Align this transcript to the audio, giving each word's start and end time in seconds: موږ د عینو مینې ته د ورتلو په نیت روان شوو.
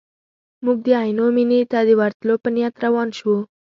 موږ 0.65 0.77
د 0.85 0.87
عینو 1.01 1.25
مینې 1.35 1.61
ته 1.71 1.79
د 1.87 1.89
ورتلو 1.99 2.35
په 2.43 2.49
نیت 2.55 2.75
روان 2.85 3.09
شوو. 3.17 3.37